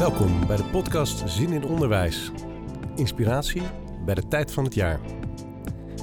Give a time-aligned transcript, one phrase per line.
[0.00, 2.30] Welkom bij de podcast Zin in Onderwijs.
[2.96, 3.62] Inspiratie
[4.04, 5.00] bij de tijd van het jaar.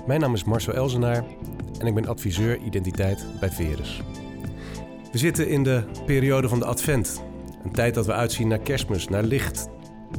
[0.05, 1.23] Mijn naam is Marcel Elzenaar
[1.79, 4.01] en ik ben adviseur identiteit bij Verus.
[5.11, 7.23] We zitten in de periode van de Advent.
[7.63, 9.69] Een tijd dat we uitzien naar kerstmis, naar licht,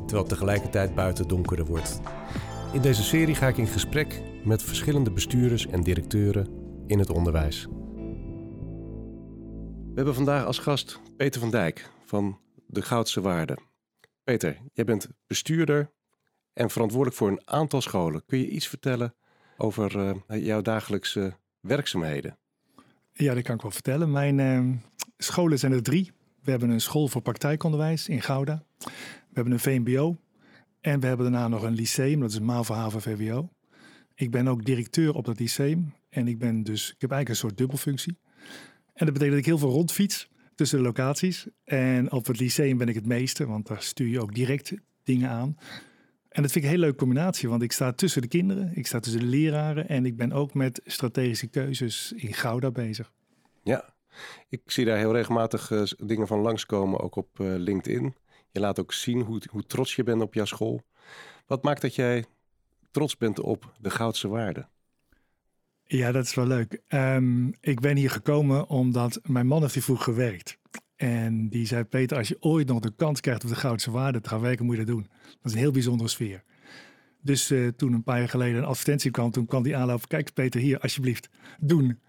[0.07, 2.00] terwijl tegelijkertijd buiten donkerder wordt.
[2.73, 6.48] In deze serie ga ik in gesprek met verschillende bestuurders en directeuren
[6.87, 7.69] in het onderwijs.
[9.99, 13.59] We hebben vandaag als gast Peter van Dijk van de Goudse Waarde.
[14.25, 15.93] Peter, jij bent bestuurder
[16.52, 18.25] en verantwoordelijk voor een aantal scholen.
[18.27, 19.15] Kun je iets vertellen
[19.56, 22.39] over uh, jouw dagelijkse werkzaamheden?
[23.12, 24.11] Ja, dat kan ik wel vertellen.
[24.11, 24.77] Mijn uh,
[25.16, 26.12] scholen zijn er drie.
[26.42, 28.65] We hebben een school voor praktijkonderwijs in Gouda.
[28.78, 28.91] We
[29.33, 30.17] hebben een VMBO.
[30.80, 33.51] En we hebben daarna nog een lyceum, dat is MAVO VWO.
[34.15, 35.95] Ik ben ook directeur op dat lyceum.
[36.09, 38.19] En ik ben dus, ik heb eigenlijk een soort dubbelfunctie.
[38.98, 41.47] En dat betekent dat ik heel veel rondfiets tussen de locaties.
[41.65, 44.72] En op het lyceum ben ik het meeste, want daar stuur je ook direct
[45.05, 45.56] dingen aan.
[46.28, 48.87] En dat vind ik een hele leuke combinatie, want ik sta tussen de kinderen, ik
[48.87, 53.12] sta tussen de leraren en ik ben ook met strategische keuzes in Gouda bezig.
[53.62, 53.95] Ja,
[54.48, 58.15] ik zie daar heel regelmatig uh, dingen van langskomen, ook op uh, LinkedIn.
[58.50, 60.83] Je laat ook zien hoe, hoe trots je bent op jouw school.
[61.47, 62.25] Wat maakt dat jij
[62.91, 64.69] trots bent op de Goudse waarde?
[65.91, 66.81] Ja, dat is wel leuk.
[66.89, 70.58] Um, ik ben hier gekomen omdat mijn man heeft hier vroeg gewerkt.
[70.97, 74.20] En die zei, Peter, als je ooit nog de kans krijgt op de Goudse Waarde
[74.20, 75.06] te gaan werken, moet je dat doen.
[75.22, 76.42] Dat is een heel bijzondere sfeer.
[77.22, 80.33] Dus uh, toen een paar jaar geleden een advertentie kwam, toen kwam die aanloop, kijk
[80.33, 81.28] Peter, hier, alsjeblieft,
[81.61, 82.00] doen.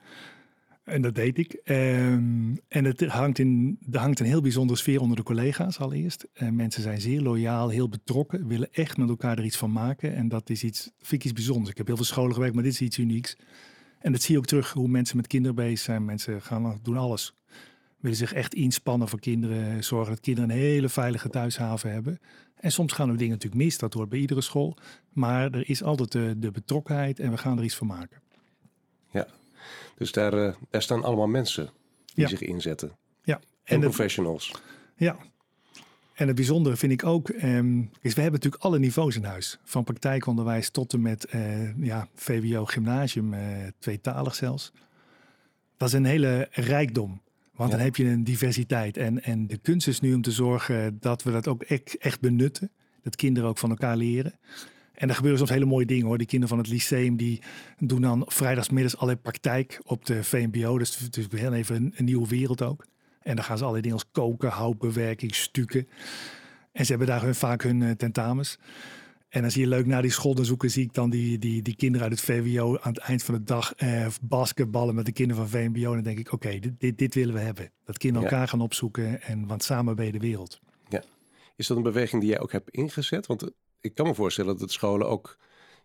[0.89, 1.61] En dat deed ik.
[1.65, 6.27] Um, en het hangt in, er hangt een heel bijzondere sfeer onder de collega's allereerst.
[6.33, 10.15] Uh, mensen zijn zeer loyaal, heel betrokken, willen echt met elkaar er iets van maken.
[10.15, 11.69] En dat is iets, vind iets bijzonders.
[11.69, 13.37] Ik heb heel veel scholen gewerkt, maar dit is iets unieks.
[13.99, 16.05] En dat zie je ook terug hoe mensen met kinderen bezig zijn.
[16.05, 17.37] Mensen gaan, doen alles.
[17.99, 19.83] Willen zich echt inspannen voor kinderen.
[19.83, 22.19] Zorgen dat kinderen een hele veilige thuishaven hebben.
[22.55, 23.77] En soms gaan er dingen natuurlijk mis.
[23.77, 24.77] Dat hoort bij iedere school.
[25.13, 28.21] Maar er is altijd de, de betrokkenheid en we gaan er iets van maken.
[29.11, 29.27] Ja,
[29.97, 31.69] dus daar, uh, daar staan allemaal mensen
[32.13, 32.91] die zich inzetten.
[33.23, 33.39] Ja.
[33.63, 34.51] En, en professionals.
[34.95, 35.17] ja,
[36.19, 39.59] en het bijzondere vind ik ook, um, is we hebben natuurlijk alle niveaus in huis.
[39.63, 43.39] Van praktijkonderwijs tot en met uh, ja, VWO, gymnasium, uh,
[43.79, 44.71] tweetalig zelfs.
[45.77, 47.21] Dat is een hele rijkdom.
[47.55, 48.97] Want dan heb je een diversiteit.
[48.97, 52.19] En, en de kunst is nu om te zorgen dat we dat ook echt, echt
[52.19, 52.71] benutten.
[53.03, 54.39] Dat kinderen ook van elkaar leren.
[54.99, 56.17] En er gebeuren soms hele mooie dingen hoor.
[56.17, 57.41] Die kinderen van het lyceum die
[57.77, 60.77] doen dan vrijdagsmiddags allerlei praktijk op de VMBO.
[60.77, 62.85] Dus het is heel even een, een nieuwe wereld ook.
[63.21, 65.87] En dan gaan ze allerlei dingen als koken, houtbewerking, stukken.
[66.71, 68.59] En ze hebben daar hun, vaak hun uh, tentamens.
[69.29, 71.75] En dan zie je leuk naar die school zoeken, zie ik dan die, die, die
[71.75, 75.47] kinderen uit het VWO aan het eind van de dag eh, basketballen met de kinderen
[75.47, 75.87] van VMBO.
[75.87, 77.71] En dan denk ik, oké, dit, dit, dit, willen we hebben.
[77.85, 80.59] Dat kinderen elkaar gaan opzoeken en want samen bij de wereld.
[80.89, 81.03] Ja.
[81.55, 83.27] Is dat een beweging die jij ook hebt ingezet?
[83.27, 83.49] Want eh,
[83.81, 85.37] ik kan me voorstellen dat scholen ook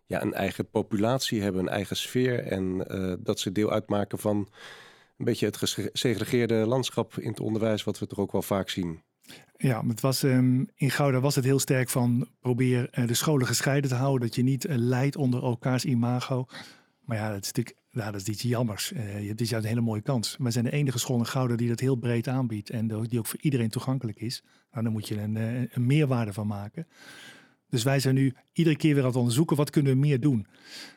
[0.05, 2.39] ja, een eigen populatie hebben, een eigen sfeer.
[2.39, 4.49] En uh, dat ze deel uitmaken van
[5.17, 9.01] een beetje het gesegregeerde landschap in het onderwijs, wat we toch ook wel vaak zien.
[9.57, 13.47] Ja, het was, um, in Gouda was het heel sterk van probeer uh, de scholen
[13.47, 16.45] gescheiden te houden, dat je niet uh, leidt onder elkaars imago.
[17.01, 18.91] Maar ja, dat is natuurlijk nou, dat is iets jammers.
[18.91, 20.35] Uh, het is juist een hele mooie kans.
[20.39, 23.25] We zijn de enige school in Gouda die dat heel breed aanbiedt en die ook
[23.25, 24.43] voor iedereen toegankelijk is.
[24.71, 25.21] Nou, dan moet je
[25.71, 26.87] een meerwaarde van maken.
[27.75, 30.47] Dus wij zijn nu iedere keer weer aan het onderzoeken, wat kunnen we meer doen?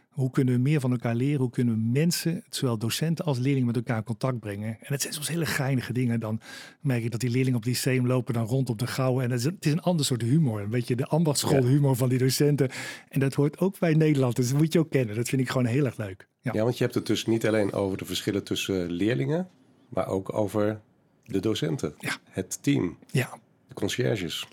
[0.09, 1.41] Hoe kunnen we meer van elkaar leren?
[1.41, 4.69] Hoe kunnen we mensen, zowel docenten als leerlingen, met elkaar in contact brengen?
[4.69, 6.21] En het zijn soms hele geinige dingen.
[6.21, 6.41] Dan
[6.81, 9.25] merk ik dat die leerlingen op het lyceum lopen dan rond op de gouwen.
[9.25, 10.61] En het is, een, het is een ander soort humor.
[10.61, 12.71] Een beetje de ambachtsschoolhumor van die docenten.
[13.09, 14.37] En dat hoort ook bij Nederland.
[14.37, 15.17] Dus dat moet je ook kennen.
[15.17, 16.29] Dat vind ik gewoon heel erg leuk.
[16.41, 19.49] Ja, ja want je hebt het dus niet alleen over de verschillen tussen leerlingen,
[19.89, 20.81] maar ook over
[21.25, 21.95] de docenten.
[21.99, 22.17] Ja.
[22.25, 22.99] Het team.
[23.11, 23.39] Ja.
[23.69, 24.47] De conciërges.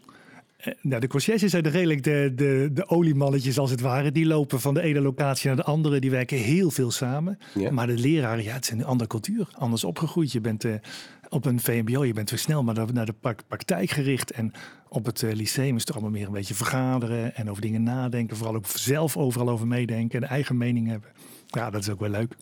[0.65, 4.11] Eh, nou, de conciërges zijn redelijk de, de, de oliemannetjes als het ware.
[4.11, 5.99] Die lopen van de ene locatie naar de andere.
[5.99, 7.39] Die werken heel veel samen.
[7.53, 7.71] Ja.
[7.71, 9.47] Maar de leraren, ja, het is een andere cultuur.
[9.53, 10.31] Anders opgegroeid.
[10.31, 10.75] Je bent uh,
[11.29, 14.31] op een VMBO, je bent weer snel maar naar de praktijk gericht.
[14.31, 14.51] En
[14.89, 17.35] op het uh, lyceum is het allemaal meer een beetje vergaderen.
[17.35, 18.37] En over dingen nadenken.
[18.37, 20.21] Vooral ook zelf overal over meedenken.
[20.21, 21.09] En eigen mening hebben.
[21.47, 22.35] Ja, dat is ook wel leuk.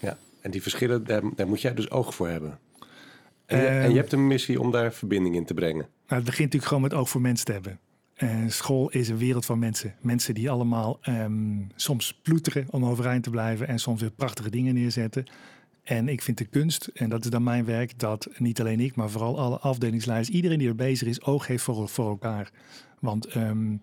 [0.00, 2.58] Ja, en die verschillen, daar, daar moet jij dus oog voor hebben.
[3.46, 5.86] En en je, hebt een missie om daar verbinding in te brengen.
[6.12, 7.78] Nou, het begint natuurlijk gewoon met oog voor mensen te hebben.
[8.18, 9.94] Uh, school is een wereld van mensen.
[10.00, 14.74] Mensen die allemaal um, soms ploeteren om overeind te blijven en soms weer prachtige dingen
[14.74, 15.26] neerzetten.
[15.82, 18.94] En ik vind de kunst, en dat is dan mijn werk, dat niet alleen ik,
[18.94, 22.50] maar vooral alle afdelingsleiders, iedereen die er bezig is, oog heeft voor, voor elkaar.
[23.00, 23.82] Want um,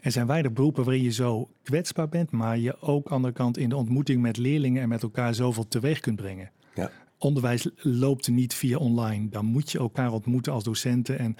[0.00, 3.32] er zijn weinig beroepen waarin je zo kwetsbaar bent, maar je ook aan de andere
[3.32, 6.50] kant in de ontmoeting met leerlingen en met elkaar zoveel teweeg kunt brengen.
[6.74, 6.90] Ja.
[7.18, 9.28] Onderwijs loopt niet via online.
[9.28, 11.18] Dan moet je elkaar ontmoeten als docenten.
[11.18, 11.36] En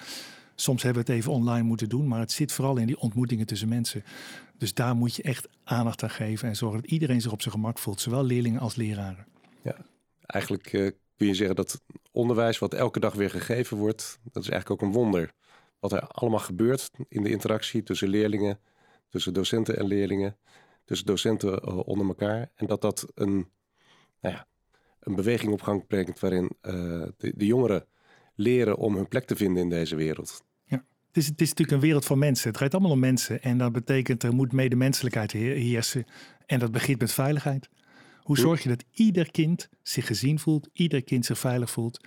[0.55, 3.47] soms hebben we het even online moeten doen, maar het zit vooral in die ontmoetingen
[3.47, 4.05] tussen mensen.
[4.59, 7.55] Dus daar moet je echt aandacht aan geven en zorgen dat iedereen zich op zijn
[7.55, 9.27] gemak voelt, zowel leerlingen als leraren.
[9.63, 9.77] Ja,
[10.27, 11.81] eigenlijk uh, kun je zeggen dat
[12.11, 15.33] onderwijs wat elke dag weer gegeven wordt, dat is eigenlijk ook een wonder.
[15.79, 18.61] Wat er allemaal gebeurt in de interactie tussen leerlingen,
[19.09, 20.37] tussen docenten en leerlingen,
[20.85, 22.51] tussen docenten uh, onder elkaar.
[22.55, 23.35] En dat dat een,
[24.21, 24.47] nou ja,
[25.07, 27.87] een beweging op gang brengt waarin de, de jongeren
[28.35, 30.45] leren om hun plek te vinden in deze wereld.
[30.65, 32.49] Ja, het is, het is natuurlijk een wereld van mensen.
[32.49, 33.43] Het gaat allemaal om mensen.
[33.43, 36.05] En dat betekent er moet medemenselijkheid heersen.
[36.47, 37.69] En dat begint met veiligheid.
[38.27, 42.01] Hoe zorg je dat ieder kind zich gezien voelt, ieder kind zich veilig voelt,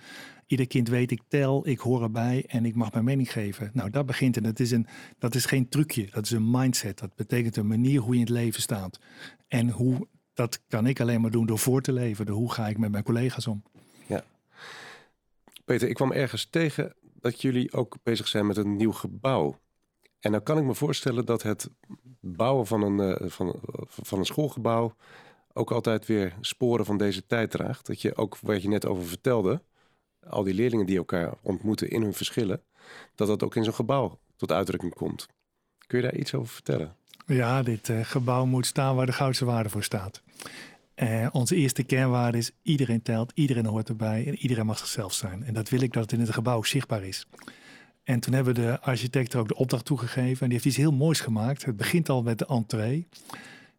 [0.46, 3.70] ieder kind weet ik tel, ik hoor erbij en ik mag mijn mening geven.
[3.72, 4.86] Nou, dat begint en dat is, een,
[5.18, 6.98] dat is geen trucje, dat is een mindset.
[6.98, 9.00] Dat betekent een manier hoe je in het leven staat.
[9.48, 12.28] En hoe, dat kan ik alleen maar doen door voor te leven.
[12.28, 13.62] Hoe ga ik met mijn collega's om.
[14.06, 14.24] Ja.
[15.64, 19.58] Peter, ik kwam ergens tegen dat jullie ook bezig zijn met een nieuw gebouw.
[20.20, 21.70] En dan kan ik me voorstellen dat het
[22.20, 24.94] bouwen van een, uh, van, van een schoolgebouw
[25.52, 27.86] ook altijd weer sporen van deze tijd draagt.
[27.86, 29.62] Dat je ook, waar je net over vertelde,
[30.28, 32.62] al die leerlingen die elkaar ontmoeten in hun verschillen,
[33.14, 35.26] dat dat ook in zo'n gebouw tot uitdrukking komt.
[35.86, 36.96] Kun je daar iets over vertellen?
[37.30, 40.22] Ja, dit uh, gebouw moet staan waar de goudse waarde voor staat.
[40.96, 45.44] Uh, onze eerste kernwaarde is iedereen telt, iedereen hoort erbij en iedereen mag zichzelf zijn.
[45.44, 47.26] En dat wil ik dat het in het gebouw zichtbaar is.
[48.04, 50.92] En toen hebben de architect er ook de opdracht toegegeven en die heeft iets heel
[50.92, 51.64] moois gemaakt.
[51.64, 53.06] Het begint al met de entree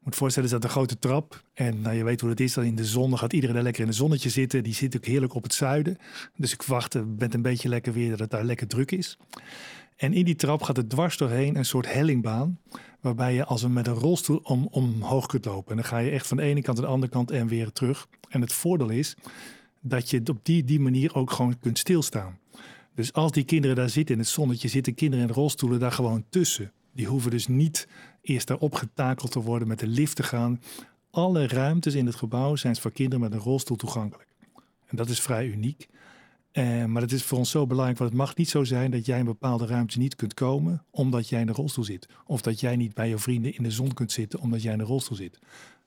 [0.03, 1.43] moet voorstellen, dat een grote trap.
[1.53, 3.81] En nou, je weet hoe het is, dan in de zon gaat iedereen daar lekker
[3.81, 4.63] in het zonnetje zitten.
[4.63, 5.97] Die zit ook heerlijk op het zuiden.
[6.35, 9.17] Dus ik wacht met een beetje lekker weer dat het daar lekker druk is.
[10.01, 12.59] En in die trap gaat het dwars doorheen een soort hellingbaan.
[12.99, 15.69] Waarbij je als een met een rolstoel om, omhoog kunt lopen.
[15.69, 17.71] En dan ga je echt van de ene kant naar de andere kant en weer
[17.71, 18.07] terug.
[18.29, 19.15] En het voordeel is
[19.81, 22.39] dat je op die, die manier ook gewoon kunt stilstaan.
[22.95, 26.25] Dus als die kinderen daar zitten in het zonnetje, zitten kinderen in rolstoelen daar gewoon
[26.29, 26.71] tussen.
[26.93, 27.87] Die hoeven dus niet
[28.21, 30.61] eerst daarop getakeld te worden, met de lift te gaan.
[31.11, 34.29] Alle ruimtes in het gebouw zijn voor kinderen met een rolstoel toegankelijk.
[34.85, 35.87] En dat is vrij uniek.
[36.51, 39.05] Eh, maar het is voor ons zo belangrijk, want het mag niet zo zijn dat
[39.05, 42.07] jij in bepaalde ruimte niet kunt komen omdat jij in de rolstoel zit.
[42.25, 44.77] Of dat jij niet bij je vrienden in de zon kunt zitten omdat jij in
[44.77, 45.39] de rolstoel zit.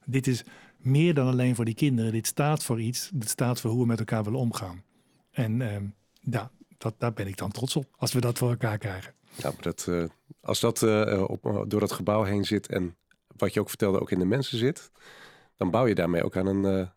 [0.04, 0.44] Dit is
[0.76, 2.12] meer dan alleen voor die kinderen.
[2.12, 3.10] Dit staat voor iets.
[3.14, 4.82] Dit staat voor hoe we met elkaar willen omgaan.
[5.30, 5.62] En
[6.20, 9.14] ja, dat, daar ben ik dan trots op als we dat voor elkaar krijgen.
[9.36, 10.04] Ja, maar dat, uh,
[10.40, 12.96] als dat uh, op, door dat gebouw heen zit en
[13.36, 14.90] wat je ook vertelde ook in de mensen zit,
[15.56, 16.90] dan bouw je daarmee ook aan een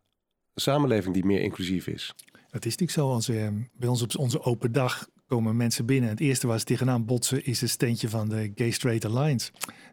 [0.62, 2.13] samenleving die meer inclusief is.
[2.31, 3.12] Dat is natuurlijk zo.
[3.12, 6.09] Als we, bij ons op onze open dag komen mensen binnen.
[6.09, 9.51] Het eerste waar ze tegenaan botsen is het steentje van de Gay Straight Alliance.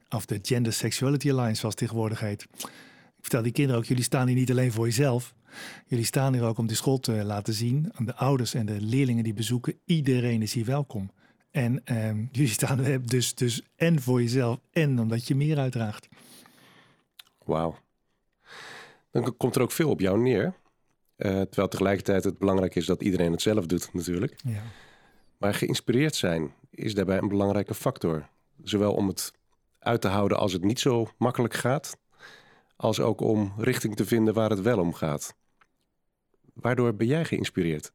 [0.09, 2.47] Of de Gender Sexuality Alliance, zoals tegenwoordig heet.
[3.17, 5.35] Ik vertel die kinderen ook, jullie staan hier niet alleen voor jezelf.
[5.87, 8.81] Jullie staan hier ook om de school te laten zien aan de ouders en de
[8.81, 9.79] leerlingen die bezoeken.
[9.85, 11.11] Iedereen is hier welkom.
[11.51, 16.09] En um, jullie staan dus, dus en voor jezelf en omdat je meer uitdraagt.
[17.45, 17.77] Wauw.
[19.23, 20.45] Dan komt er ook veel op jou neer.
[20.45, 24.35] Uh, terwijl tegelijkertijd het belangrijk is dat iedereen het zelf doet natuurlijk.
[24.45, 24.63] Ja.
[25.39, 28.29] Maar geïnspireerd zijn is daarbij een belangrijke factor.
[28.63, 29.33] Zowel om het
[29.79, 31.97] uit te houden als het niet zo makkelijk gaat,
[32.77, 35.35] als ook om richting te vinden waar het wel om gaat.
[36.53, 37.93] Waardoor ben jij geïnspireerd?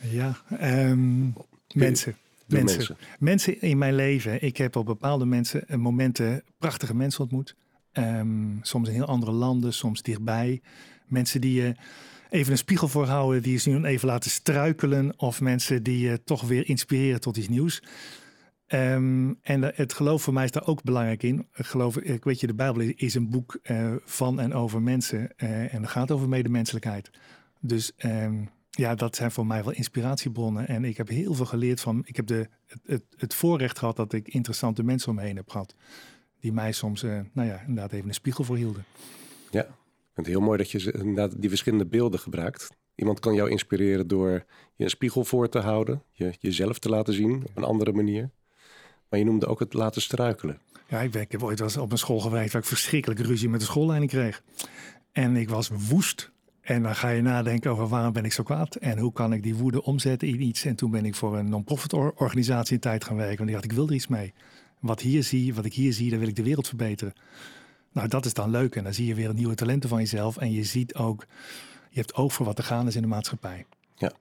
[0.00, 1.34] Ja, um,
[1.74, 2.16] mensen.
[2.46, 2.96] Mensen.
[3.18, 3.60] mensen.
[3.60, 4.42] in mijn leven.
[4.42, 7.56] Ik heb op bepaalde mensen, eh, momenten prachtige mensen ontmoet.
[7.98, 10.60] Um, soms in heel andere landen, soms dichtbij.
[11.06, 11.74] Mensen die je
[12.30, 15.12] even een spiegel voorhouden, die je zien even laten struikelen.
[15.16, 17.82] Of mensen die je toch weer inspireren tot iets nieuws.
[18.68, 21.46] Um, en het geloof voor mij is daar ook belangrijk in.
[21.52, 25.36] Geloof, ik weet je, de Bijbel is een boek uh, van en over mensen.
[25.36, 27.10] En het gaat over medemenselijkheid.
[27.60, 30.68] Dus um, ja, dat zijn voor mij wel inspiratiebronnen.
[30.68, 32.02] En ik heb heel veel geleerd van.
[32.04, 32.48] Ik heb de,
[32.86, 35.74] het, het, voorrecht gehad dat ik interessante mensen om me heen heb gehad.
[36.40, 38.84] Die mij soms, uh, nou ja, inderdaad even een spiegel voor hielden.
[39.50, 39.66] Ja,
[40.12, 42.68] het heel mooi dat je inderdaad die verschillende beelden gebruikt.
[42.94, 44.44] Iemand kan jou inspireren door
[44.76, 48.30] je een spiegel voor te houden, je, jezelf te laten zien op een andere manier.
[49.08, 50.60] Maar je noemde ook het laten struikelen.
[50.88, 53.60] Ja, ik, ik heb ooit was op een school gewerkt waar ik verschrikkelijk ruzie met
[53.60, 54.42] de schoolleiding kreeg.
[55.12, 56.30] En ik was woest
[56.60, 59.42] en dan ga je nadenken over waarom ben ik zo kwaad en hoe kan ik
[59.42, 60.64] die woede omzetten in iets.
[60.64, 63.36] En toen ben ik voor een non-profit organisatie in tijd gaan werken.
[63.36, 64.34] Want ik dacht, ik wil er iets mee.
[64.80, 67.14] Wat, hier zie, wat ik hier zie, daar wil ik de wereld verbeteren.
[67.92, 68.76] Nou, dat is dan leuk.
[68.76, 70.36] En dan zie je weer nieuwe talenten van jezelf.
[70.36, 71.26] En je ziet ook,
[71.90, 73.66] je hebt oog voor wat er gaande is in de maatschappij.
[73.94, 74.12] Ja.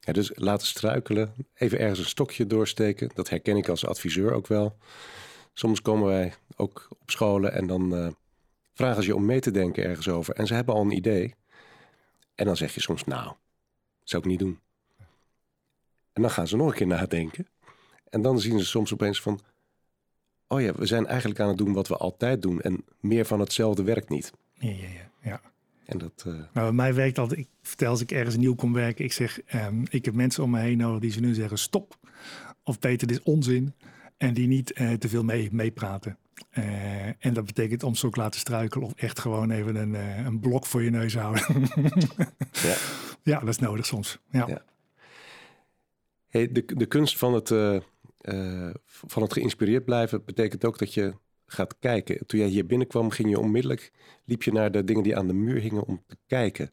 [0.00, 3.10] ja, dus laten struikelen, even ergens een stokje doorsteken.
[3.14, 4.76] Dat herken ik als adviseur ook wel.
[5.52, 8.08] Soms komen wij ook op scholen en dan uh,
[8.74, 10.34] vragen ze je om mee te denken ergens over.
[10.34, 11.34] En ze hebben al een idee.
[12.34, 13.32] En dan zeg je soms, nou,
[14.04, 14.60] zou ik niet doen.
[16.12, 17.46] En dan gaan ze nog een keer nadenken.
[18.10, 19.40] En dan zien ze soms opeens van,
[20.52, 22.60] oh ja, we zijn eigenlijk aan het doen wat we altijd doen.
[22.60, 24.32] En meer van hetzelfde werkt niet.
[24.54, 25.10] Ja, ja, ja.
[25.20, 25.40] ja.
[25.84, 26.32] En dat, uh...
[26.32, 29.40] Nou, bij mij werkt altijd, ik vertel als ik ergens nieuw kom werken, ik zeg,
[29.54, 31.98] um, ik heb mensen om me heen nodig die ze nu zeggen stop.
[32.62, 33.74] Of Peter, dit is onzin.
[34.16, 36.18] En die niet uh, te veel mee, meepraten.
[36.58, 39.94] Uh, en dat betekent om ze ook laten struikelen of echt gewoon even een,
[40.26, 41.44] een blok voor je neus houden.
[42.68, 42.74] ja.
[43.22, 44.18] ja, dat is nodig soms.
[44.30, 44.46] Ja.
[44.48, 44.62] ja.
[46.28, 47.50] Hey, de, de kunst van het,
[48.84, 51.14] van het geïnspireerd blijven betekent ook dat je
[51.46, 52.26] gaat kijken.
[52.26, 53.92] Toen jij hier binnenkwam, ging je onmiddellijk,
[54.24, 56.70] liep je naar de dingen die aan de muur hingen om te kijken.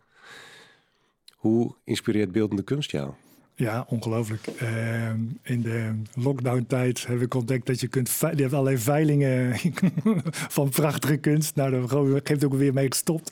[1.36, 3.14] Hoe inspireert beeldende kunst jou?
[3.56, 4.48] Ja, ongelooflijk.
[4.62, 5.10] Uh,
[5.44, 8.18] in de lockdown-tijd heb ik ontdekt dat je kunt.
[8.20, 9.56] Je hebt allerlei veilingen
[10.58, 11.56] van prachtige kunst.
[11.56, 13.32] Nou, dat geeft ook weer mee gestopt.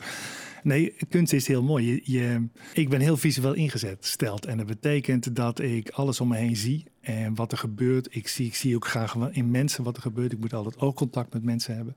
[0.63, 2.01] Nee, kunst is heel mooi.
[2.03, 4.45] Je, ik ben heel visueel ingezet, stelt.
[4.45, 8.15] En dat betekent dat ik alles om me heen zie en wat er gebeurt.
[8.15, 10.31] Ik zie, ik zie ook graag in mensen wat er gebeurt.
[10.31, 11.95] Ik moet altijd oogcontact met mensen hebben.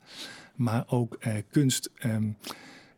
[0.55, 1.91] Maar ook uh, kunst.
[2.05, 2.37] Um,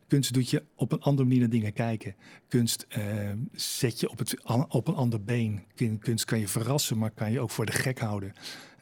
[0.07, 2.15] kunst doet je op een andere manier naar dingen kijken.
[2.49, 3.05] Kunst uh,
[3.53, 5.63] zet je op, het, op een ander been.
[6.01, 8.33] Kunst kan je verrassen, maar kan je ook voor de gek houden.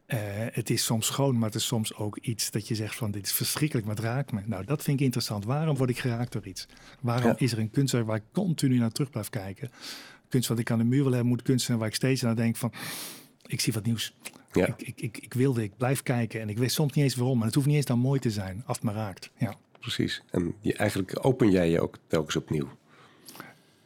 [0.07, 0.19] Uh,
[0.53, 3.27] het is soms schoon, maar het is soms ook iets dat je zegt van dit
[3.27, 4.41] is verschrikkelijk, maar het raakt me.
[4.45, 5.45] Nou, dat vind ik interessant.
[5.45, 6.67] Waarom word ik geraakt door iets?
[7.01, 9.71] Waarom is er een kunstwerk waar ik continu naar terug blijf kijken?
[10.29, 12.37] Kunst wat ik aan de muur wil hebben, moet kunst zijn waar ik steeds naar
[12.37, 12.73] denk van
[13.51, 14.15] ik zie wat nieuws.
[14.53, 14.67] Ja.
[14.67, 17.37] Ik, ik, ik, ik wilde, ik blijf kijken en ik weet soms niet eens waarom.
[17.37, 19.31] Maar het hoeft niet eens dan mooi te zijn, het maar raakt.
[19.37, 19.55] Ja.
[19.81, 20.23] Precies.
[20.31, 22.69] En je, eigenlijk open jij je ook telkens opnieuw.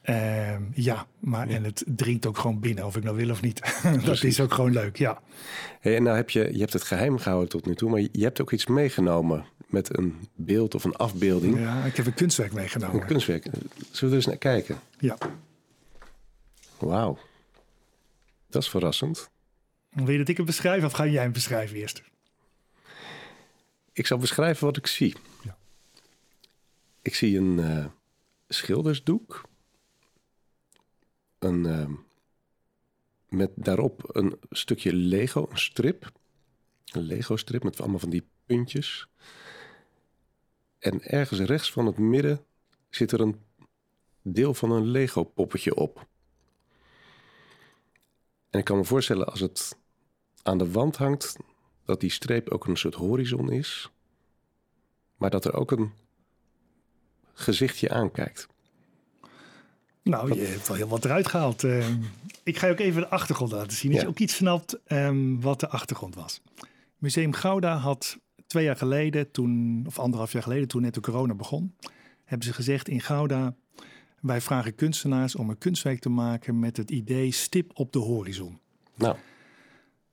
[0.05, 3.81] Uh, ja, maar en het dringt ook gewoon binnen, of ik nou wil of niet.
[4.05, 5.21] dat is ook gewoon leuk, ja.
[5.81, 8.23] Hey, en nou heb je, je hebt het geheim gehouden tot nu toe, maar je
[8.23, 11.59] hebt ook iets meegenomen met een beeld of een afbeelding.
[11.59, 13.01] Ja, ik heb een kunstwerk meegenomen.
[13.01, 13.47] Een kunstwerk.
[13.91, 14.79] Zullen we eens naar kijken?
[14.99, 15.19] Ja.
[16.79, 17.19] Wauw.
[18.49, 19.31] Dat is verrassend.
[19.95, 22.03] Wil je dat ik het beschrijf of ga jij hem beschrijven eerst?
[23.93, 25.17] Ik zal beschrijven wat ik zie.
[25.43, 25.57] Ja.
[27.03, 27.87] Ik zie een uh,
[28.49, 29.49] schildersdoek
[31.39, 31.89] een, uh,
[33.29, 36.13] met daarop een stukje Lego, een strip.
[36.85, 39.09] Een Lego-strip met allemaal van die puntjes.
[40.79, 42.45] En ergens rechts van het midden
[42.91, 43.41] zit er een
[44.23, 46.07] deel van een Lego-poppetje op.
[48.51, 49.79] En ik kan me voorstellen als het
[50.45, 51.37] aan de wand hangt,
[51.85, 53.91] dat die streep ook een soort horizon is.
[55.17, 55.93] Maar dat er ook een
[57.33, 58.47] gezichtje aankijkt.
[60.03, 61.63] Nou, je hebt wel heel wat eruit gehaald.
[61.63, 61.87] Uh,
[62.43, 63.93] ik ga je ook even de achtergrond laten zien.
[63.93, 66.41] Dat je ook iets snapt um, wat de achtergrond was.
[66.99, 71.35] Museum Gouda had twee jaar geleden, toen, of anderhalf jaar geleden, toen net de corona
[71.35, 71.75] begon,
[72.25, 73.55] hebben ze gezegd in Gouda:
[74.21, 78.61] wij vragen kunstenaars om een kunstwerk te maken met het idee stip op de horizon.
[78.95, 79.17] Nou.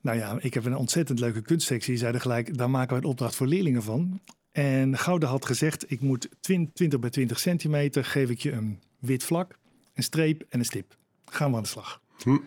[0.01, 1.97] Nou ja, ik heb een ontzettend leuke kunstsectie.
[1.97, 4.19] Zeiden gelijk, daar maken we een opdracht voor leerlingen van.
[4.51, 9.23] En Gouda had gezegd, ik moet 20 bij 20 centimeter, geef ik je een wit
[9.23, 9.59] vlak
[9.93, 10.97] een streep en een stip.
[11.25, 12.01] Gaan we aan de slag.
[12.23, 12.37] Hm.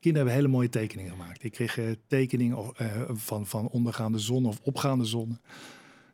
[0.00, 1.44] Kinderen hebben hele mooie tekeningen gemaakt.
[1.44, 5.30] Ik kreeg uh, tekeningen uh, van, van ondergaande zon of opgaande zon.
[5.30, 5.38] Er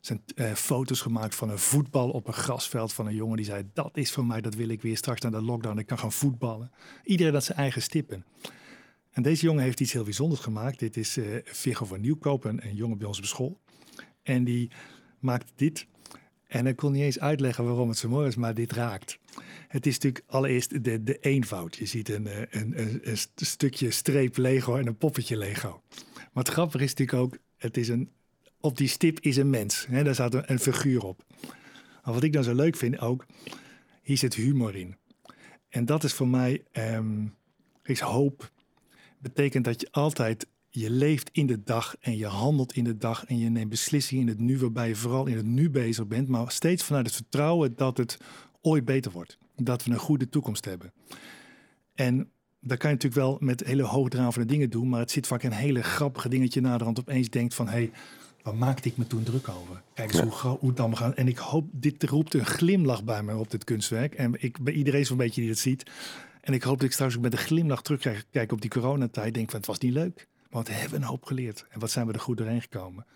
[0.01, 3.71] zijn uh, foto's gemaakt van een voetbal op een grasveld van een jongen die zei:
[3.73, 5.79] Dat is voor mij, dat wil ik weer straks naar de lockdown.
[5.79, 6.71] Ik kan gaan voetballen.
[7.05, 8.25] Iedereen dat zijn eigen stippen.
[9.19, 10.79] En deze jongen heeft iets heel bijzonders gemaakt.
[10.79, 13.61] Dit is uh, van Nieuwkoop, een, jongen bij ons op school.
[14.23, 14.71] En die
[15.19, 15.87] maakt dit.
[16.47, 19.19] En ik kon niet eens uitleggen waarom het zo mooi is, maar dit raakt.
[19.69, 21.77] Het is natuurlijk allereerst de, de eenvoud.
[21.77, 25.83] Je ziet een, eh, een, een, een stukje streep Lego en een poppetje Lego.
[26.33, 28.11] Maar het is natuurlijk ook, het is een,
[28.61, 29.87] op die stip is een mens.
[29.87, 30.05] Hè?
[30.05, 31.25] Daar staat een, figuur op.
[32.05, 33.27] Maar wat ik dan zo leuk vind ook,
[34.03, 34.97] hier zit humor in.
[35.69, 37.35] En dat is voor mij, um,
[37.83, 38.57] is hoop.
[39.19, 43.25] Betekent dat je altijd je leeft in de dag en je handelt in de dag
[43.25, 46.29] en je neemt beslissingen in het nu, waarbij je vooral in het nu bezig bent,
[46.29, 48.17] maar steeds vanuit het vertrouwen dat het
[48.61, 49.39] ooit beter wordt.
[49.57, 50.93] Dat we een goede toekomst hebben.
[51.95, 55.43] En daar kan je natuurlijk wel met hele hoogdravende dingen doen, maar het zit vaak
[55.43, 57.91] een hele grappige dingetje naderhand opeens denkt van hé, hey,
[58.43, 59.83] waar maakte ik me toen druk over?
[59.95, 61.15] Kijk eens hoe, hoe dan gaat.
[61.15, 64.15] En ik hoop, dit roept een glimlach bij me op dit kunstwerk.
[64.15, 65.91] En ik, bij iedereen zo'n beetje die het ziet.
[66.49, 69.35] En ik hoop dat ik straks ook met een glimlach terugkijk op die coronatijd.
[69.35, 70.27] Denk van het was niet leuk.
[70.51, 71.67] Maar we hebben een hoop geleerd.
[71.71, 73.07] En wat zijn we er goed doorheen gekomen.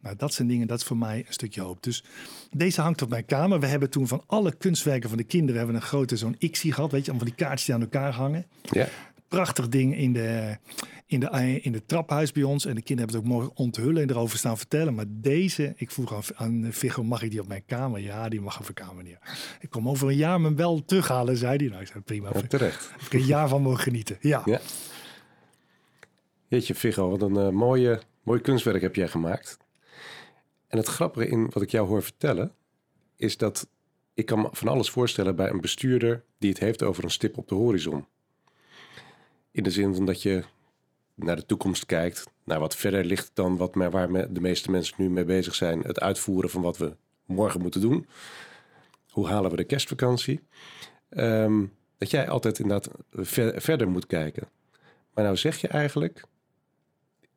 [0.00, 1.82] Nou, dat zijn dingen, dat is voor mij een stukje hoop.
[1.82, 2.04] Dus
[2.50, 3.60] deze hangt op mijn kamer.
[3.60, 6.90] We hebben toen van alle kunstwerken van de kinderen hebben een grote zo'n Xie gehad.
[6.90, 8.46] Weet je, allemaal van die kaartjes die aan elkaar hangen.
[8.62, 8.88] Ja.
[9.28, 10.56] Prachtig ding in de,
[11.12, 12.64] in de, in de traphuis bij ons.
[12.64, 14.94] En de kinderen hebben het ook mogen onthullen en erover staan vertellen.
[14.94, 18.00] Maar deze, ik vroeg aan, aan Figo, mag ik die op mijn kamer?
[18.00, 19.18] Ja, die mag op mijn kamer neer.
[19.60, 21.68] Ik kom over een jaar me wel terughalen, zei hij.
[21.68, 22.30] Nou, ik zei prima.
[22.34, 22.90] Ja, terecht.
[23.00, 24.42] Ik een jaar van mogen genieten, ja.
[24.44, 24.60] ja.
[26.48, 29.58] Jeetje, Figo, wat een uh, mooie, mooi kunstwerk heb jij gemaakt.
[30.66, 32.52] En het grappige in wat ik jou hoor vertellen,
[33.16, 33.68] is dat
[34.14, 37.38] ik kan me van alles voorstellen bij een bestuurder die het heeft over een stip
[37.38, 38.06] op de horizon.
[39.50, 40.44] In de zin van dat je
[41.22, 45.10] naar de toekomst kijkt, naar wat verder ligt dan wat, waar de meeste mensen nu
[45.10, 45.80] mee bezig zijn.
[45.80, 48.06] Het uitvoeren van wat we morgen moeten doen.
[49.10, 50.40] Hoe halen we de kerstvakantie?
[51.08, 51.64] Ehm,
[51.98, 52.90] dat jij altijd inderdaad
[53.62, 54.48] verder moet kijken.
[55.14, 56.24] Maar nou zeg je eigenlijk,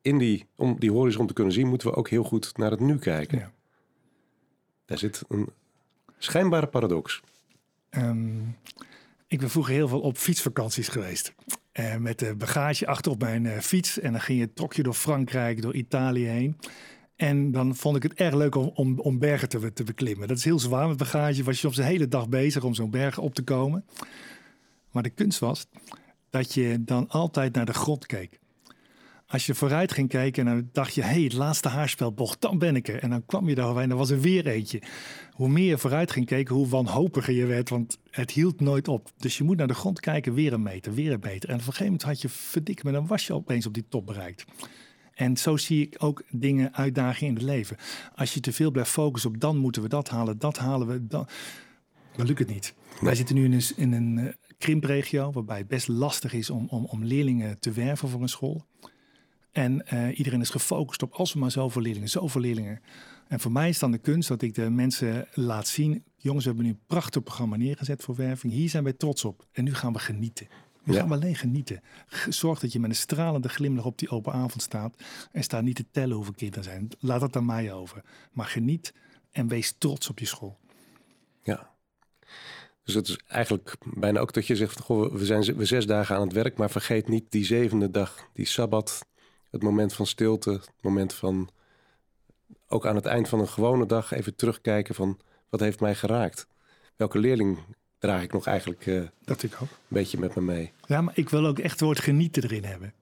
[0.01, 2.80] in die, om die horizon te kunnen zien, moeten we ook heel goed naar het
[2.80, 3.38] nu kijken.
[3.38, 3.51] Ja.
[4.86, 5.50] Daar zit een
[6.18, 7.22] schijnbare paradox.
[7.89, 8.39] Ehm,
[9.27, 11.34] ik ben vroeger heel veel op fietsvakanties geweest.
[11.79, 14.00] Uh, met de bagage achter op mijn uh, fiets.
[14.00, 16.58] En dan ging je, trok je door Frankrijk, door Italië heen.
[17.15, 20.27] En dan vond ik het erg leuk om, om, bergen te, te, beklimmen.
[20.27, 21.44] Dat is heel zwaar met bagage.
[21.44, 23.86] Was je op de hele dag bezig om zo'n berg op te komen.
[24.91, 25.67] Maar de kunst was
[26.29, 28.39] dat je dan altijd naar de grond keek.
[29.36, 32.58] Als je vooruit ging kijken en dan dacht je, hé, hey, het laatste haarspelbocht, dan
[32.58, 33.00] ben ik er.
[33.00, 34.82] En dan kwam je daar en dan was er weer eentje.
[35.32, 39.12] Hoe meer je vooruit ging kijken, hoe wanhopiger je werd, want het hield nooit op.
[39.18, 41.50] Dus je moet naar de grond kijken, weer een meter, weer een meter.
[41.50, 43.86] En op een gegeven moment had je verdikt, maar dan was je opeens op die
[43.89, 44.46] top bereikt.
[45.13, 47.77] En zo zie ik ook dingen, uitdagingen in het leven.
[48.15, 51.08] Als je te veel blijft focussen op dan moeten we dat halen, dat halen we,
[51.08, 51.27] dan,
[52.15, 52.74] dan lukt het niet.
[53.01, 56.68] Wij zitten nu in een, in een uh, krimpregio waarbij het best lastig is om,
[56.70, 58.65] om, om leerlingen te werven voor een school.
[59.55, 62.81] En uh, iedereen is gefocust op als we maar zoveel leerlingen, zoveel leerlingen.
[63.27, 66.03] En voor mij is dan de kunst dat ik de mensen laat zien.
[66.17, 68.53] Jongens, we hebben nu een prachtig programma neergezet voor werving.
[68.53, 69.45] Hier zijn wij trots op.
[69.51, 70.47] En nu gaan we genieten.
[70.83, 71.81] Nu gaan we alleen genieten.
[72.29, 74.95] Zorg dat je met een stralende glimlach op die open avond staat.
[75.31, 76.88] En sta niet te tellen hoeveel kinderen zijn.
[77.00, 78.01] Laat dat aan mij over.
[78.31, 78.93] Maar geniet
[79.31, 80.57] en wees trots op je school.
[81.43, 81.69] Ja.
[82.83, 86.15] Dus het is eigenlijk bijna ook dat je zegt: goh, we zijn we zes dagen
[86.15, 89.05] aan het werk, maar vergeet niet die zevende dag, die sabbat,
[89.55, 91.50] het moment van stilte, het moment van
[92.68, 96.48] ook aan het eind van een gewone dag even terugkijken van wat heeft mij geraakt?
[96.96, 97.57] Welke leerling
[98.00, 99.61] draag ik nog eigenlijk uh, dat ik ook.
[99.61, 100.72] een beetje met me mee?
[100.87, 102.94] Ja, maar ik wil ook echt het woord genieten erin hebben.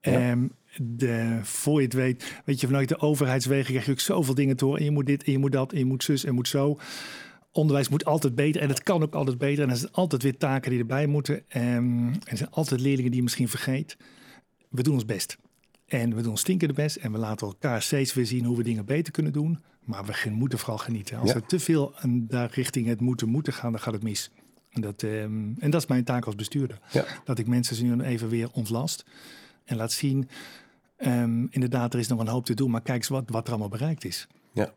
[0.00, 0.30] Ja.
[0.30, 4.34] Um, de, voor je het weet, weet je, vanuit de overheidswegen krijg je ook zoveel
[4.34, 4.78] dingen te horen.
[4.78, 6.78] En je moet dit, en je moet dat, en je moet zus, en moet zo.
[7.52, 9.64] Onderwijs moet altijd beter en het kan ook altijd beter.
[9.64, 11.44] En er zijn altijd weer taken die erbij moeten.
[11.56, 13.96] Um, er zijn altijd leerlingen die je misschien vergeet.
[14.68, 15.38] We doen ons best.
[15.88, 18.62] En we doen stinken de best en we laten elkaar steeds weer zien hoe we
[18.62, 19.62] dingen beter kunnen doen.
[19.84, 21.18] Maar we moeten vooral genieten.
[21.18, 24.30] Als we te veel daar richting het moeten moeten gaan, dan gaat het mis.
[24.70, 26.78] En dat, um, en dat is mijn taak als bestuurder.
[26.90, 27.04] Ja.
[27.24, 29.04] Dat ik mensen nu even weer ontlast
[29.64, 30.28] en laat zien.
[30.98, 33.50] Um, inderdaad, er is nog een hoop te doen, maar kijk eens wat, wat er
[33.50, 34.26] allemaal bereikt is.
[34.52, 34.72] Ja.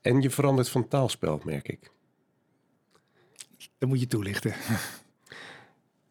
[0.00, 1.90] En je verandert van taalspel, merk ik.
[3.78, 4.54] Dat moet je toelichten.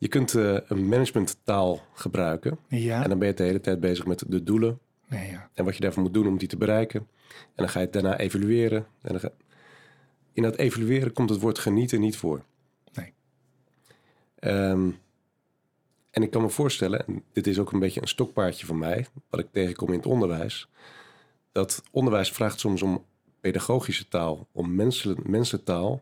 [0.02, 2.60] Je kunt uh, een managementtaal gebruiken.
[2.68, 3.04] Ja.
[3.04, 4.80] En dan ben je de hele tijd bezig met de doelen.
[5.10, 5.50] ja.
[5.54, 7.00] En wat je daarvoor moet doen om die te bereiken.
[7.30, 8.86] En dan ga je het daarna evalueren.
[9.02, 9.32] En dan
[10.34, 12.44] In dat evalueren komt het woord genieten niet voor.
[12.94, 13.14] Nee.
[14.40, 14.98] Um,
[16.12, 19.08] en ik kan me voorstellen, en dit is ook een beetje een stokpaardje van mij,
[19.30, 20.70] wat ik tegenkom in het onderwijs,
[21.52, 23.06] dat onderwijs vraagt soms om
[23.40, 26.02] pedagogische taal, om mensen, mensentaal.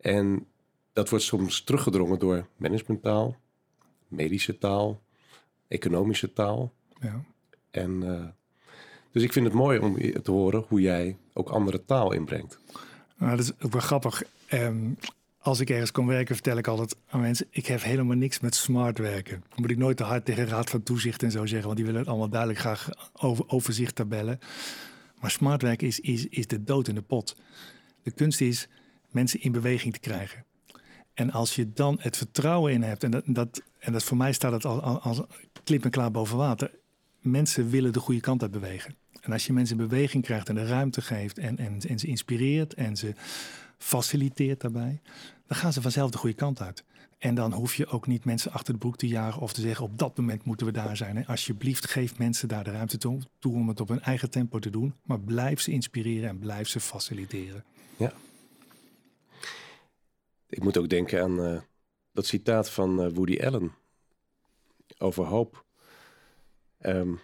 [0.00, 0.46] En
[0.92, 3.36] dat wordt soms teruggedrongen door managementtaal,
[4.08, 5.02] medische taal,
[5.68, 6.72] economische taal.
[7.00, 7.24] Ja.
[7.70, 8.24] En, uh,
[9.10, 12.58] dus ik vind het mooi om te horen hoe jij ook andere taal inbrengt.
[13.16, 14.22] Nou, dat is ook wel grappig.
[14.52, 14.96] Um,
[15.38, 18.54] als ik ergens kom werken, vertel ik altijd aan mensen: ik heb helemaal niks met
[18.54, 19.44] smart werken.
[19.48, 21.84] Dan moet ik nooit te hard tegen Raad van Toezicht en zo zeggen, want die
[21.84, 24.38] willen het allemaal duidelijk graag over overzicht tabellen.
[25.20, 27.36] Maar smart werken is, is, is de dood in de pot.
[28.02, 28.68] De kunst is
[29.10, 30.44] mensen in beweging te krijgen.
[31.14, 34.32] En als je dan het vertrouwen in hebt, en dat, dat, en dat voor mij
[34.32, 35.20] staat het als, als
[35.64, 36.70] klip en klaar boven water.
[37.20, 38.94] Mensen willen de goede kant uit bewegen.
[39.20, 42.06] En als je mensen in beweging krijgt en de ruimte geeft en, en, en ze
[42.06, 43.14] inspireert en ze
[43.78, 45.00] faciliteert daarbij,
[45.46, 46.84] dan gaan ze vanzelf de goede kant uit.
[47.18, 49.84] En dan hoef je ook niet mensen achter de broek te jagen of te zeggen
[49.84, 51.26] op dat moment moeten we daar zijn.
[51.26, 54.94] Alsjeblieft, geef mensen daar de ruimte toe om het op hun eigen tempo te doen.
[55.02, 57.64] Maar blijf ze inspireren en blijf ze faciliteren.
[57.96, 58.12] Ja.
[60.52, 61.60] Ik moet ook denken aan uh,
[62.12, 63.74] dat citaat van uh, Woody Allen
[64.98, 65.64] over hoop.
[66.80, 67.20] Um,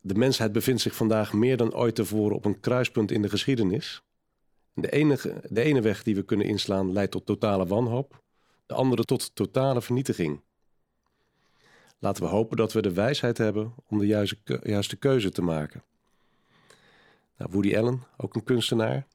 [0.00, 4.02] de mensheid bevindt zich vandaag meer dan ooit tevoren op een kruispunt in de geschiedenis.
[4.74, 5.16] De,
[5.48, 8.22] de ene weg die we kunnen inslaan leidt tot totale wanhoop,
[8.66, 10.40] de andere tot totale vernietiging.
[11.98, 15.84] Laten we hopen dat we de wijsheid hebben om de juiste, juiste keuze te maken.
[17.36, 19.06] Nou, Woody Allen, ook een kunstenaar,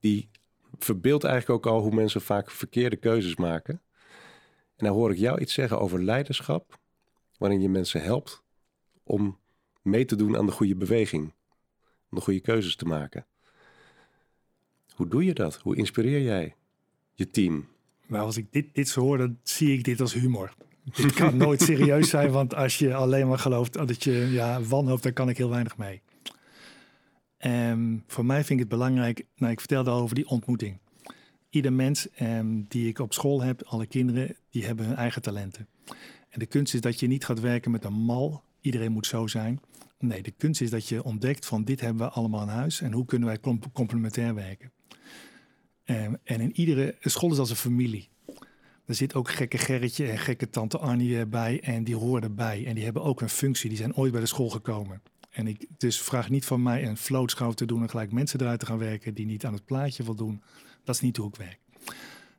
[0.00, 0.30] die
[0.78, 3.80] verbeeldt eigenlijk ook al hoe mensen vaak verkeerde keuzes maken.
[4.76, 6.78] En dan hoor ik jou iets zeggen over leiderschap,
[7.38, 8.42] waarin je mensen helpt
[9.02, 9.38] om
[9.82, 11.32] mee te doen aan de goede beweging,
[12.10, 13.26] om de goede keuzes te maken.
[14.94, 15.56] Hoe doe je dat?
[15.56, 16.54] Hoe inspireer jij
[17.12, 17.68] je team?
[18.06, 20.54] Nou, als ik dit, dit zo hoor, dan zie ik dit als humor.
[20.90, 25.02] Het kan nooit serieus zijn, want als je alleen maar gelooft dat je ja, wanhoopt,
[25.02, 26.02] dan kan ik heel weinig mee.
[27.46, 30.78] Um, voor mij vind ik het belangrijk, nou, ik vertelde over die ontmoeting.
[31.50, 35.68] Ieder mens um, die ik op school heb, alle kinderen, die hebben hun eigen talenten.
[36.28, 39.26] En de kunst is dat je niet gaat werken met een mal, iedereen moet zo
[39.26, 39.60] zijn.
[39.98, 42.92] Nee, de kunst is dat je ontdekt van dit hebben we allemaal in huis en
[42.92, 43.38] hoe kunnen wij
[43.72, 44.72] complementair werken.
[45.84, 48.08] Um, en in iedere school is als een familie.
[48.84, 52.66] Er zit ook gekke Gerritje en gekke tante Arnie bij en die horen erbij.
[52.66, 55.02] En die hebben ook een functie, die zijn ooit bij de school gekomen.
[55.30, 58.60] En ik dus vraag niet van mij een floatschouw te doen en gelijk mensen eruit
[58.60, 60.42] te gaan werken die niet aan het plaatje voldoen.
[60.84, 61.58] Dat is niet hoe ik werk.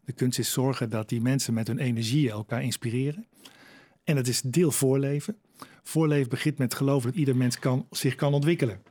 [0.05, 3.27] De kunst is zorgen dat die mensen met hun energie elkaar inspireren.
[4.03, 5.37] En het is deel voorleven.
[5.83, 8.81] Voorleven begint met geloven dat ieder mens kan, zich kan ontwikkelen.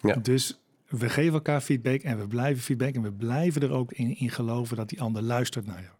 [0.00, 0.14] Ja.
[0.14, 4.16] Dus we geven elkaar feedback en we blijven feedback en we blijven er ook in,
[4.16, 5.94] in geloven dat die ander luistert naar jou.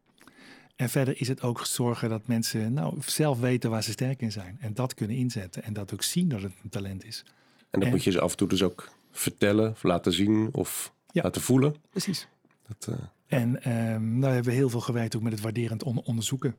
[0.79, 4.33] En verder is het ook zorgen dat mensen nou, zelf weten waar ze sterk in
[4.33, 4.57] zijn.
[4.61, 5.63] En dat kunnen inzetten.
[5.63, 7.25] En dat ook zien dat het een talent is.
[7.71, 10.93] En dat moet je ze af en toe dus ook vertellen, of laten zien of
[11.13, 11.75] laten voelen.
[11.91, 12.29] Precies.
[12.67, 12.97] Dat, uh...
[13.27, 16.57] En um, nou hebben we heel veel gewerkt ook met het waarderend onderzoeken.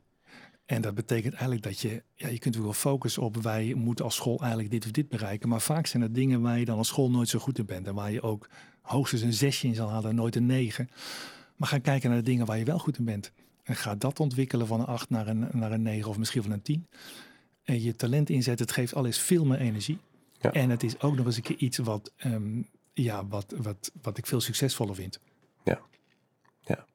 [0.65, 4.15] En dat betekent eigenlijk dat je, ja, je kunt wel focussen op wij moeten als
[4.15, 5.49] school eigenlijk dit of dit bereiken.
[5.49, 7.87] Maar vaak zijn er dingen waar je dan als school nooit zo goed in bent.
[7.87, 8.49] En waar je ook
[8.81, 10.89] hoogstens een zesje in zal halen, nooit een negen.
[11.55, 13.31] Maar ga kijken naar de dingen waar je wel goed in bent.
[13.69, 16.51] En ga dat ontwikkelen van een 8 naar een, naar een 9 of misschien van
[16.51, 16.87] een 10.
[17.63, 19.97] En je talent inzetten, het geeft alles veel meer energie.
[20.41, 20.51] Ja.
[20.51, 24.17] En het is ook nog eens een keer iets wat, um, ja, wat, wat, wat
[24.17, 25.19] ik veel succesvoller vind.
[25.63, 25.81] Ja.
[26.59, 26.85] ja.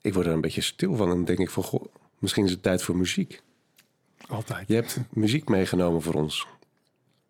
[0.00, 1.84] Ik word er een beetje stil van en denk ik van, goh,
[2.18, 3.42] misschien is het tijd voor muziek.
[4.26, 4.68] Altijd.
[4.68, 6.46] Je hebt muziek meegenomen voor ons.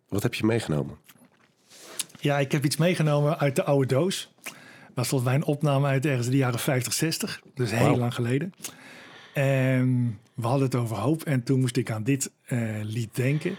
[0.09, 0.99] Wat heb je meegenomen?
[2.21, 4.34] Ja, ik heb iets meegenomen uit de oude doos
[4.95, 7.41] was volgens mij een opname uit ergens de jaren 50, 60.
[7.55, 8.53] Dus heel lang geleden.
[9.35, 13.57] En we hadden het over hoop en toen moest ik aan dit uh, lied denken.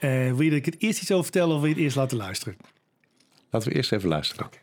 [0.00, 1.96] Uh, wil je dat ik het eerst iets over vertellen of wil je het eerst
[1.96, 2.56] laten luisteren?
[3.50, 4.46] Laten we eerst even luisteren.
[4.46, 4.60] Okay.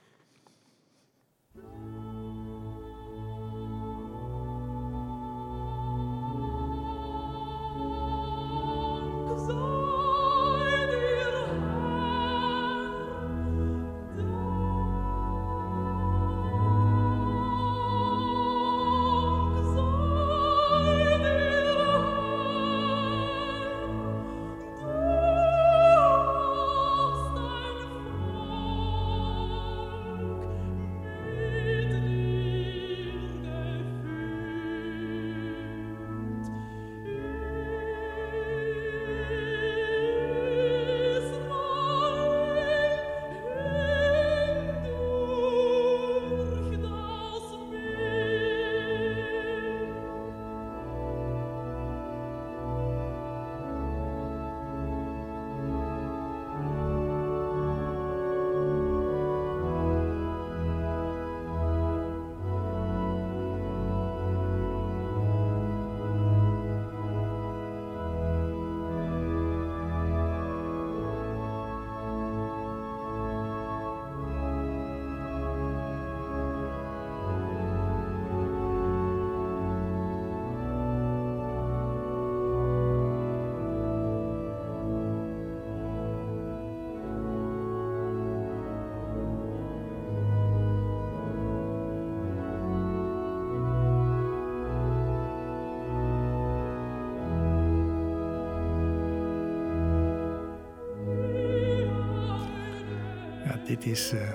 [103.73, 104.29] Dit is uh,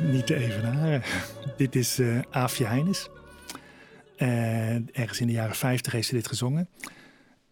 [0.00, 1.02] niet te evenaren.
[1.56, 3.08] dit is uh, Aafje Heines.
[4.16, 6.68] Uh, ergens in de jaren 50 heeft ze dit gezongen.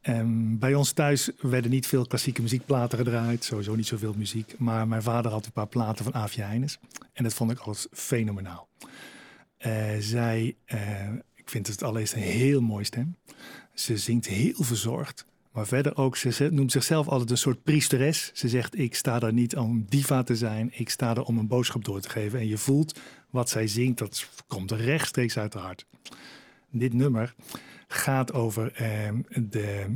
[0.03, 3.45] Um, bij ons thuis werden niet veel klassieke muziekplaten gedraaid.
[3.45, 4.55] Sowieso niet zoveel muziek.
[4.59, 6.79] Maar mijn vader had een paar platen van Aafje Heines.
[7.13, 8.69] En dat vond ik alles fenomenaal.
[9.99, 10.57] zij,
[11.35, 13.17] ik vind het allereerst een heel mooi stem.
[13.75, 15.27] Ze zingt heel verzorgd.
[15.59, 18.31] Maar verder ook, ze noemt zichzelf altijd een soort priesteres.
[18.35, 20.71] Ze zegt, ik sta daar niet om diva te zijn.
[20.73, 22.39] Ik sta er om een boodschap door te geven.
[22.39, 22.99] En je voelt
[23.31, 25.87] wat zij zingt, dat komt rechtstreeks uit haar hart.
[26.71, 27.35] Dit nummer
[27.89, 29.87] gaat over ehm, de,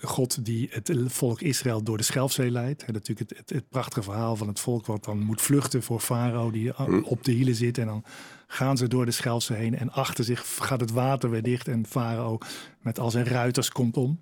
[0.00, 2.84] God die het volk Israël door de Schelfzee leidt.
[2.84, 6.00] En natuurlijk het, het, het, prachtige verhaal van het volk wat dan moet vluchten voor
[6.00, 6.98] Farao die hm.
[6.98, 7.78] op de hielen zit.
[7.78, 8.04] En dan
[8.46, 11.86] gaan ze door de Schelfzee heen en achter zich gaat het water weer dicht en
[11.86, 12.38] Farao
[12.80, 14.20] met al zijn ruiters komt om.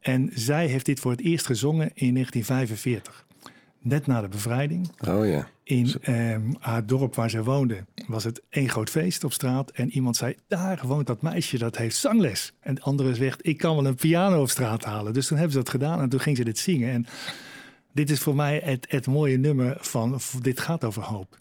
[0.00, 3.26] En zij heeft dit voor het eerst gezongen in 1945
[3.80, 4.90] net na de bevrijding.
[5.08, 5.48] Oh ja.
[5.62, 9.70] In ehm, haar dorp waar ze woonde was het één groot feest op straat.
[9.70, 12.52] En iemand zei, daar woont dat meisje, dat heeft zangles.
[12.60, 15.12] En de andere zegt, ik kan wel een piano op straat halen.
[15.12, 16.92] Dus toen hebben ze dat gedaan en toen ging ze dit zingen.
[16.92, 17.06] En
[17.92, 21.38] dit is voor mij het, het mooie nummer van, dit gaat over hoop.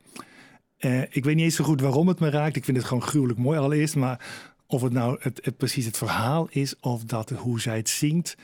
[0.79, 2.55] Uh, ik weet niet eens zo goed waarom het me raakt.
[2.55, 3.95] Ik vind het gewoon gruwelijk mooi allereerst.
[3.95, 7.89] Maar of het nou het, het precies het verhaal is of dat hoe zij het
[7.89, 8.35] zingt.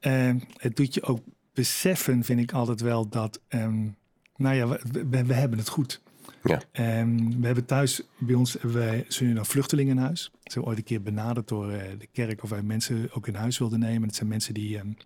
[0.00, 1.20] Uh, het doet je ook
[1.54, 3.96] beseffen, vind ik altijd wel dat, um,
[4.36, 6.02] nou ja, we, we, hebben het goed.
[6.42, 6.62] Ja.
[7.00, 10.22] Um, we hebben thuis, bij ons, wij zijn nu een vluchtelingenhuis.
[10.22, 13.34] Ze zijn ooit een keer benaderd door uh, de kerk of wij mensen ook in
[13.34, 14.08] huis wilden nemen.
[14.08, 14.96] Het zijn mensen die um,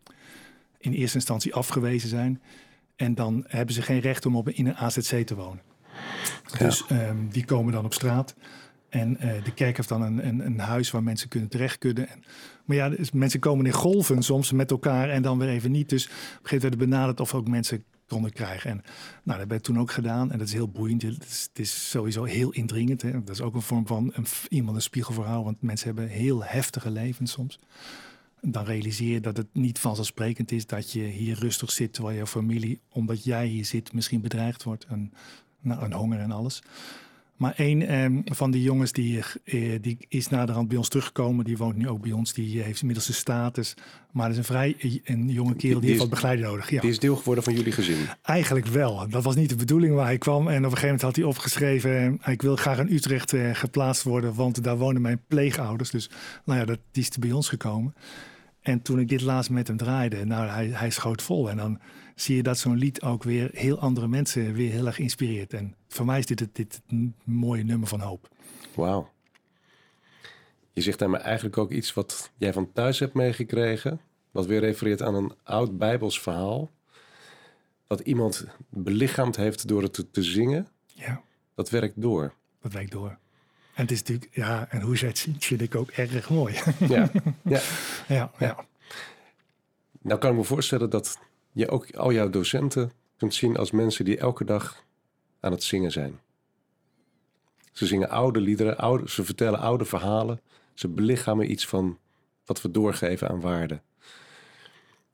[0.79, 2.43] in eerste instantie afgewezen zijn.
[2.97, 5.63] En dan hebben ze geen recht om op, in een AZC te wonen.
[6.59, 6.67] Ja.
[6.67, 6.85] Dus
[7.31, 8.35] die komen dan op straat.
[8.89, 12.09] En uh, de kerk heeft dan een, een, een, huis waar mensen kunnen terecht kunnen.
[12.09, 12.25] En,
[12.65, 15.89] maar ja, mensen komen in golven soms met elkaar en dan weer even niet.
[15.89, 18.71] Dus op een gegeven moment werd benaderd of ook mensen konden krijgen.
[18.71, 18.83] En
[19.23, 20.33] nou, dat werd toen ook gedaan.
[20.33, 21.03] En dat is heel boeiend.
[21.03, 23.03] Het is, het is sowieso heel indringend.
[23.03, 23.11] Hè.
[23.11, 25.45] Dat is ook een vorm van een, iemand een spiegelverhaal.
[25.45, 27.59] Want mensen hebben heel heftige levens soms.
[28.41, 32.27] Dan realiseer je dat het niet vanzelfsprekend is dat je hier rustig zit terwijl je
[32.27, 34.85] familie, omdat jij hier zit, misschien bedreigd wordt.
[34.85, 35.13] En,
[35.61, 36.63] nou, en honger en alles.
[37.37, 41.45] Maar een um, van die jongens die, uh, die is naderhand bij ons teruggekomen.
[41.45, 42.33] Die woont nu ook bij ons.
[42.33, 43.75] Die heeft inmiddels een status.
[44.13, 46.71] Maar dat is een vrij een jonge kerel die, die heeft wat begeleiding nodig.
[46.71, 46.81] Ja.
[46.81, 47.97] Die is deel geworden van jullie gezin?
[48.23, 49.09] Eigenlijk wel.
[49.09, 50.49] Dat was niet de bedoeling waar hij kwam.
[50.49, 52.21] En op een gegeven moment had hij opgeschreven...
[52.25, 54.35] ik wil graag in Utrecht geplaatst worden...
[54.35, 55.91] want daar wonen mijn pleegouders.
[55.91, 56.11] Dus
[56.45, 57.95] nou ja, dat, die is bij ons gekomen.
[58.61, 60.25] En toen ik dit laatst met hem draaide...
[60.25, 61.51] nou, hij, hij schoot vol.
[61.51, 61.79] En dan
[62.17, 65.53] zie je dat zo'n lied ook weer heel andere mensen weer heel erg inspireert.
[65.53, 68.29] En voor mij is dit, dit een mooie nummer van hoop.
[68.75, 69.11] Wauw.
[70.73, 74.01] Je zegt daarmee eigenlijk ook iets wat jij van thuis hebt meegekregen.
[74.31, 76.71] Wat weer refereert aan een oud Bijbels verhaal.
[77.87, 80.69] Dat iemand belichaamd heeft door het te, te zingen.
[80.87, 81.23] Ja.
[81.55, 82.35] Dat werkt door.
[82.61, 83.19] Dat werkt door.
[83.75, 86.55] En het is natuurlijk, ja, en hoe zij het ziet, vind ik ook erg mooi.
[86.89, 87.11] Ja,
[87.45, 87.61] ja.
[88.09, 88.65] ja, ja.
[90.03, 91.19] Nou kan ik me voorstellen dat
[91.57, 94.85] je ook al jouw docenten kunt zien als mensen die elke dag
[95.41, 96.21] aan het zingen zijn.
[97.73, 100.41] Ze zingen oude liederen, oude, ze vertellen oude verhalen,
[100.75, 101.99] ze belichamen iets van
[102.45, 103.81] wat we doorgeven aan waarde.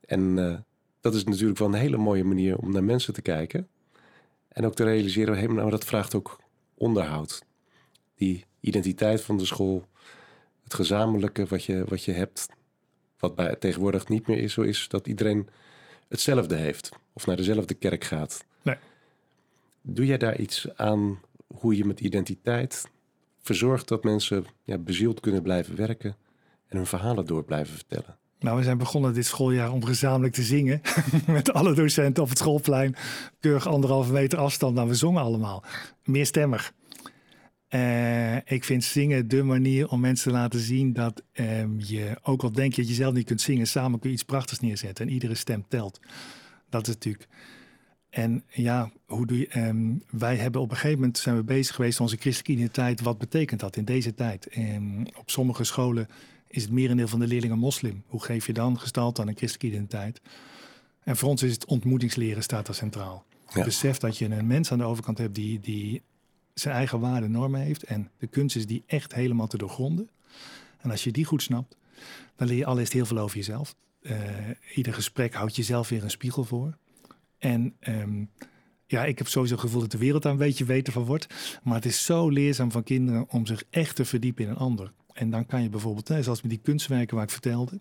[0.00, 0.58] En uh,
[1.00, 3.68] dat is natuurlijk wel een hele mooie manier om naar mensen te kijken.
[4.48, 6.40] En ook te realiseren, hey, nou, dat vraagt ook
[6.74, 7.44] onderhoud.
[8.14, 9.86] Die identiteit van de school,
[10.62, 12.48] het gezamenlijke wat je, wat je hebt,
[13.18, 15.48] wat bij, tegenwoordig niet meer is, zo is dat iedereen
[16.12, 18.44] hetzelfde heeft of naar dezelfde kerk gaat.
[18.62, 18.76] Nee.
[19.82, 22.90] Doe jij daar iets aan hoe je met identiteit
[23.40, 26.16] verzorgt dat mensen ja, bezield kunnen blijven werken
[26.68, 28.16] en hun verhalen door blijven vertellen?
[28.38, 30.80] Nou, we zijn begonnen dit schooljaar om gezamenlijk te zingen.
[31.26, 32.96] Met alle docenten op het schoolplein.
[33.40, 34.74] Keurig anderhalve meter afstand.
[34.74, 35.64] Nou, we zongen allemaal.
[36.04, 36.72] Meerstemmig.
[37.74, 42.42] Uh, ik vind zingen de manier om mensen te laten zien dat um, je, ook
[42.42, 45.06] al denk je dat je zelf niet kunt zingen, samen kun je iets prachtigs neerzetten.
[45.06, 46.00] En iedere stem telt.
[46.68, 47.28] Dat is natuurlijk.
[48.10, 49.58] En ja, hoe doe je.
[49.66, 53.00] Um, wij hebben op een gegeven moment zijn we bezig geweest onze christelijke identiteit.
[53.00, 54.56] Wat betekent dat in deze tijd?
[54.58, 56.08] Um, op sommige scholen
[56.48, 58.02] is het merendeel van de leerlingen moslim.
[58.06, 60.20] Hoe geef je dan gestalte aan een christelijke identiteit?
[61.04, 63.24] En voor ons is het ontmoetingsleren staat daar centraal.
[63.54, 63.64] Ja.
[63.64, 66.02] Besef dat je een mens aan de overkant hebt die, die
[66.54, 67.82] zijn eigen waarden normen heeft.
[67.82, 70.10] En de kunst is die echt helemaal te doorgronden.
[70.80, 71.76] En als je die goed snapt,
[72.36, 73.74] dan leer je allereerst heel veel over jezelf.
[74.02, 74.16] Uh,
[74.74, 76.76] ieder gesprek houdt jezelf weer een spiegel voor.
[77.38, 78.30] En um,
[78.86, 81.26] ja, ik heb sowieso het gevoel dat de wereld daar een beetje beter van wordt.
[81.62, 84.92] Maar het is zo leerzaam van kinderen om zich echt te verdiepen in een ander.
[85.12, 87.80] En dan kan je bijvoorbeeld, zoals met die kunstwerken waar ik vertelde,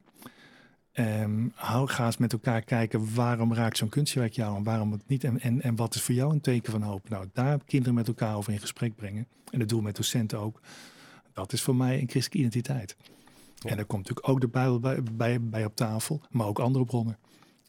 [0.93, 5.08] Um, hou, ga eens met elkaar kijken waarom raakt zo'n kunstwerk jou en waarom het
[5.08, 5.23] niet.
[5.23, 7.10] En, en, en wat is voor jou een teken van hoop?
[7.10, 9.27] Nou, daar kinderen met elkaar over in gesprek brengen.
[9.51, 10.62] En dat doen we met docenten ook.
[11.34, 12.95] Dat is voor mij een christelijke identiteit.
[13.56, 13.69] Ja.
[13.69, 16.86] En daar komt natuurlijk ook de Bijbel bij, bij, bij, op tafel, maar ook andere
[16.86, 17.17] bronnen.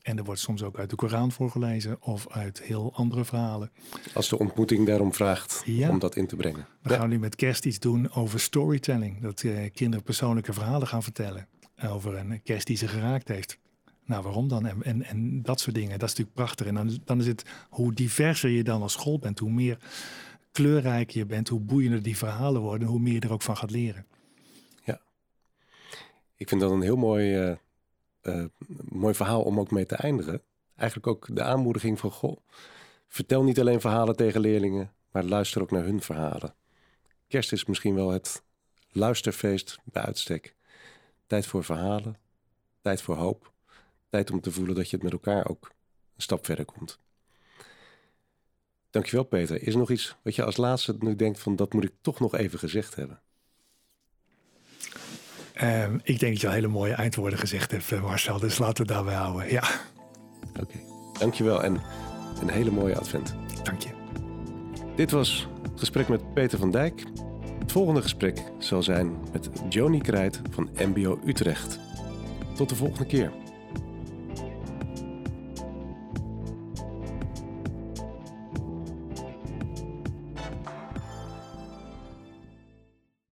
[0.03, 3.71] En er wordt soms ook uit de Koran voorgelezen of uit heel andere verhalen.
[4.15, 5.91] Als de ontmoeting daarom vraagt ja.
[5.91, 6.67] om dat in te brengen.
[6.81, 6.97] We ja.
[6.97, 9.21] gaan nu met kerst iets doen over storytelling.
[9.21, 11.49] Dat uh, kinderen persoonlijke verhalen gaan vertellen
[11.89, 13.59] over een kerst die ze geraakt heeft.
[14.05, 14.67] Nou, waarom dan?
[14.67, 15.99] En, en, en dat soort dingen.
[15.99, 16.67] Dat is natuurlijk prachtig.
[16.67, 19.79] En dan, dan is het hoe diverser je dan als school bent, hoe meer
[20.53, 23.71] kleurrijk je bent, hoe boeiender die verhalen worden, hoe meer je er ook van gaat
[23.71, 24.07] leren.
[24.85, 25.01] Ja.
[26.37, 27.57] Ik vind dat een heel mooi, eh,
[28.21, 28.45] eh,
[28.89, 30.43] mooi verhaal om ook mee te eindigen.
[30.77, 32.37] Eigenlijk ook de aanmoediging van goh.
[33.09, 36.55] Vertel niet alleen verhalen tegen leerlingen, maar luister ook naar hun verhalen.
[37.29, 38.43] Kerst is misschien wel het
[38.91, 40.55] luisterfeest bij uitstek.
[41.33, 42.17] Tijd voor verhalen,
[42.81, 43.53] tijd voor hoop,
[44.09, 45.73] tijd om te voelen dat je het met elkaar ook
[46.17, 46.99] een stap verder komt.
[48.91, 49.63] Dankjewel Peter.
[49.63, 52.21] Is er nog iets wat je als laatste nu denkt van dat moet ik toch
[52.21, 53.21] nog even gezegd hebben?
[55.53, 58.39] Ehm, ik denk dat je al hele mooie eindwoorden gezegd hebt, eh, Marcel.
[58.39, 59.51] Dus laten we daarbij houden.
[59.51, 59.71] Ja.
[60.49, 60.85] Oké, okay.
[61.19, 61.83] dankjewel en
[62.41, 63.35] een hele mooie advent.
[63.63, 63.91] Dank je.
[64.97, 67.05] Dit was het gesprek met Peter van Dijk.
[67.73, 71.79] Het volgende gesprek zal zijn met Joni Krijt van MBO Utrecht.
[72.57, 73.42] Tot de volgende keer.